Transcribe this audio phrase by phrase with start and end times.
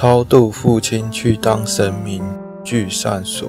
[0.00, 2.22] 超度父亲去当神明
[2.62, 3.48] 聚散所。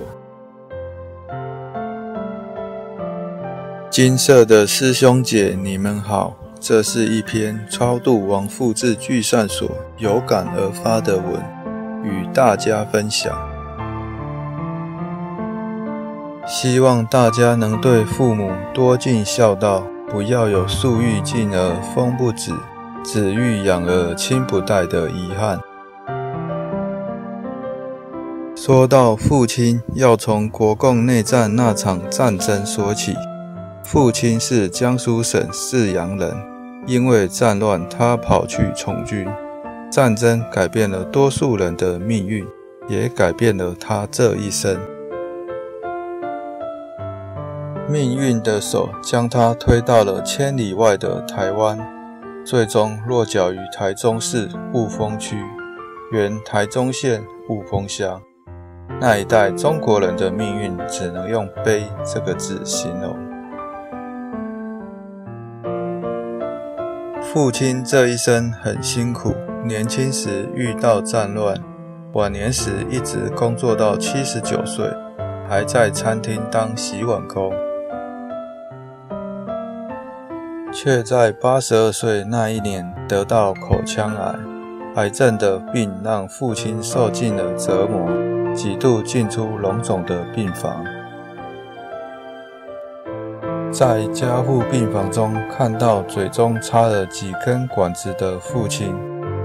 [3.92, 11.34] 金色的师兄姐，你们好，这是一篇超度亡父至聚散所有感而发的文，
[12.04, 13.32] 与大家分享。
[16.48, 22.52] 希望大家能对父母多尽孝道，不要有树欲静而风不止，
[23.04, 25.60] 子欲养而亲不待的遗憾。
[28.70, 33.16] 说到父亲，要从国共内战那场战争说起。
[33.84, 36.32] 父亲是江苏省泗阳人，
[36.86, 39.28] 因为战乱，他跑去从军。
[39.92, 42.46] 战争改变了多数人的命运，
[42.88, 44.80] 也改变了他这一生。
[47.90, 51.80] 命运的手将他推到了千里外的台湾，
[52.46, 55.44] 最终落脚于台中市雾峰区，
[56.12, 58.22] 原台中县雾峰乡。
[59.02, 63.16] 那一代中国人的命运只能用“悲”这个字形容。
[67.22, 71.56] 父亲这一生很辛苦，年轻时遇到战乱，
[72.14, 74.92] 晚年时一直工作到七十九岁，
[75.48, 77.54] 还在餐厅当洗碗工，
[80.74, 84.36] 却在八十二岁那一年得到口腔癌，
[84.96, 88.39] 癌症的病让父亲受尽了折磨。
[88.54, 90.84] 几度进出龙总的病房，
[93.72, 98.94] 在加护病房中看到嘴中插了几根管子的父亲，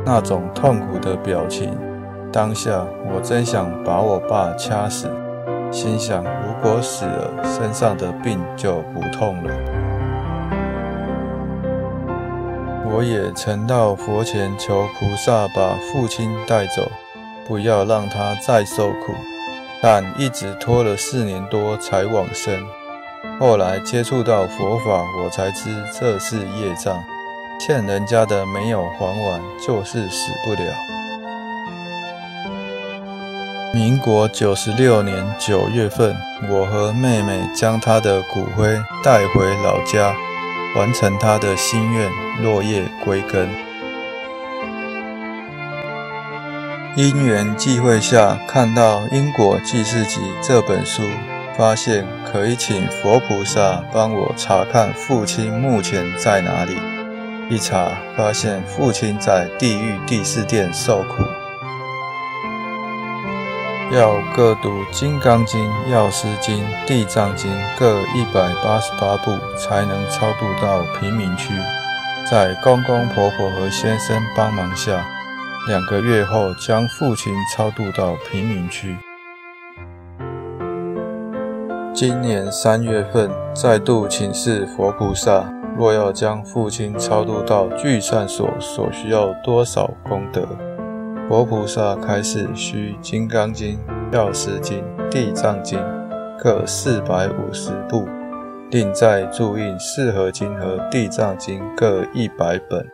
[0.04, 1.76] 那种痛苦的表情，
[2.32, 5.08] 当下我真想把我爸掐死，
[5.70, 9.54] 心想如果死了，身上的病就不痛了。
[12.90, 16.90] 我也曾到佛前求菩萨把父亲带走。
[17.46, 19.14] 不要让他再受苦，
[19.82, 22.66] 但一直拖了四年多才往生。
[23.40, 27.02] 后来接触到佛法，我才知这是业障，
[27.58, 30.72] 欠人家的没有还完，就是死不了。
[33.74, 36.16] 民国九十六年九月份，
[36.48, 40.14] 我和妹妹将她的骨灰带回老家，
[40.76, 42.08] 完成她的心愿，
[42.40, 43.48] 落叶归根。
[46.96, 51.02] 因缘际会下，看到《因果记事集》这本书，
[51.58, 56.76] 发现可以请佛菩萨帮我查看父亲目前在哪里。
[57.50, 61.24] 一查，发现父亲在地狱第四殿受苦，
[63.90, 71.52] 要各读《金刚经》《药师经》《地藏经》各一百八十八部，才能超度到贫民区。
[72.30, 75.04] 在公公婆婆和先生帮忙下。
[75.66, 78.94] 两个月后，将父亲超度到贫民区。
[81.94, 90.46] 今年三月份，再度请示佛菩萨，若要将父亲超度到聚散所，所需要多少功德？
[91.30, 93.78] 佛菩萨开示需《金刚经》
[94.14, 95.78] 《药师经》《地藏经》
[96.38, 98.06] 各四百五十部，
[98.70, 102.93] 另再注印《四合经》和《地藏经》各一百本。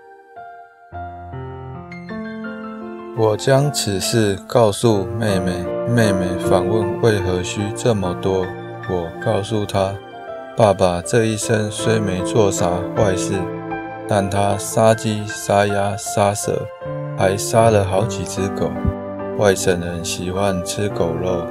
[3.22, 5.53] 我将此事告诉妹妹，
[5.86, 8.47] 妹妹反问为何需这么多。
[8.88, 9.92] 我告诉她，
[10.56, 13.34] 爸爸这一生虽没做啥坏事，
[14.08, 16.66] 但他杀鸡、杀鸭、杀蛇，
[17.19, 18.70] 还杀了好几只狗。
[19.37, 21.44] 外省人喜欢吃狗肉，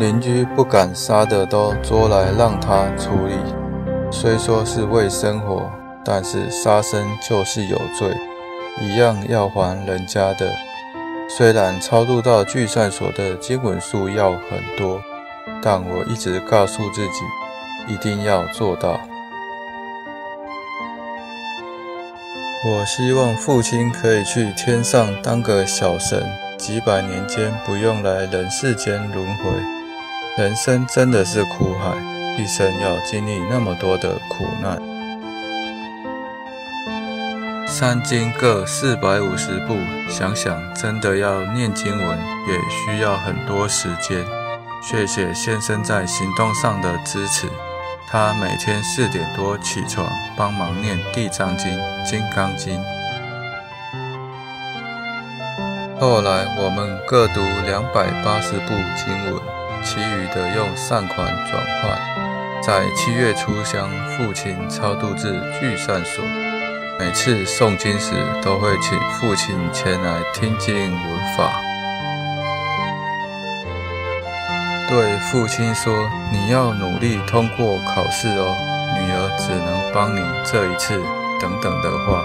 [0.00, 3.36] 邻居不敢杀的都捉来让他处理，
[4.10, 5.70] 虽说是为生活。
[6.04, 8.16] 但是杀生就是有罪，
[8.80, 10.50] 一样要还人家的。
[11.28, 15.00] 虽然超度到聚散所的经文数要很多，
[15.62, 19.00] 但我一直告诉自己，一定要做到。
[22.64, 26.22] 我希望父亲可以去天上当个小神，
[26.58, 29.44] 几百年间不用来人世间轮回。
[30.36, 31.96] 人生真的是苦海，
[32.38, 34.91] 一生要经历那么多的苦难。
[37.72, 44.22] 三经各四百五十部，想想真的要念经文，也需要很多时间。
[44.82, 47.48] 谢谢先生在行动上的支持，
[48.10, 51.70] 他每天四点多起床，帮忙念《地藏经》
[52.04, 52.78] 《金刚经》。
[55.98, 59.40] 后来我们各读两百八十部经文，
[59.82, 61.98] 其余的用善款转换。
[62.62, 66.22] 在七月初将父亲超度至聚散所。
[67.04, 68.14] 每次诵经时
[68.44, 71.60] 都会请父亲前来听经闻法。
[74.88, 75.92] 对父亲说
[76.30, 78.54] ：“你要努力通过考试哦，
[78.94, 81.02] 女儿只能帮你这一次。”
[81.42, 82.22] 等等的话，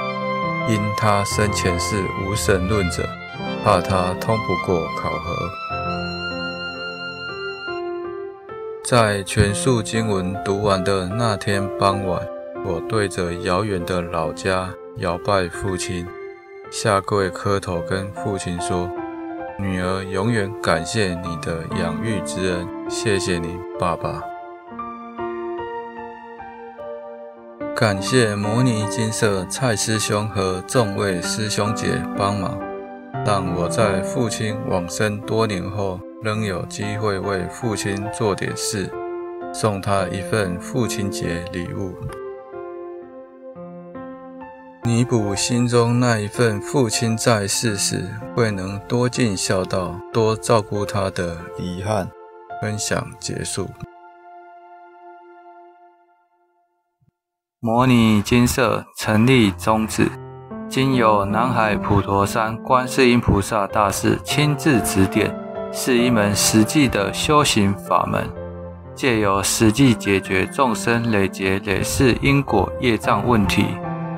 [0.69, 3.03] 因他生前是无神论者，
[3.65, 5.50] 怕他通不过考核。
[8.85, 12.21] 在全素经文读完的那天傍晚，
[12.68, 16.06] 我对着遥远的老家遥拜父亲，
[16.69, 18.92] 下跪磕头，跟父亲说
[19.58, 24.19] ：“女儿永远感谢你的养育之恩，谢谢你，爸爸。”
[27.74, 32.60] 感谢摩尼金色蔡师兄和众位师兄姐帮忙，
[33.25, 36.02] 让我在父亲往生多年后。
[36.24, 38.90] 仍有机会为父亲做点事，
[39.54, 41.94] 送他一份父亲节礼物，
[44.88, 52.10] 弥补心中那一份父亲在世时未能多尽孝道、多照顾他的遗憾。
[52.62, 53.68] 分享结束。
[57.60, 60.10] 牟尼精舍成立宗旨，
[60.69, 65.38] 经由南海普陀山观世音菩萨大士亲自指点。
[65.74, 68.25] 是一门实际的修行法门，
[68.95, 73.66] 借由实际解决众生累劫累世因果业障问题，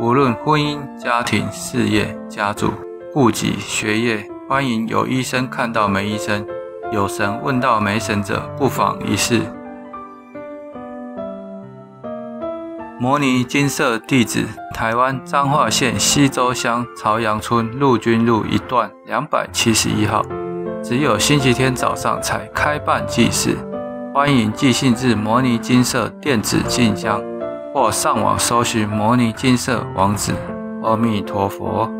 [0.00, 2.72] 无论婚姻、家庭、事业、家族、
[3.12, 6.46] 户籍、学业，欢迎有医生看到没医生，
[6.92, 9.40] 有神问到没神者，不妨一试。
[13.00, 20.24] 摩尼金色地址：台湾彰化县溪州乡朝阳村陆军路一段两百七十一号，
[20.80, 23.56] 只有星期天早上才开办祭祀。
[24.14, 27.20] 欢迎寄信至摩尼金色电子信箱，
[27.80, 30.34] 或上网搜寻模拟金色王子。
[30.82, 31.97] 阿弥陀佛。